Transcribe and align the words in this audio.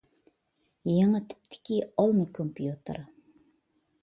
يېڭى 0.91 1.21
تىپتىكى 1.33 1.77
ئالما 1.91 2.27
كومپيۇتېر. 2.39 3.05